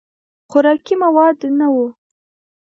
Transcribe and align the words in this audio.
خوراکي 0.49 0.95
مواد 1.03 1.37
نه 1.59 1.67
وو. 1.73 1.87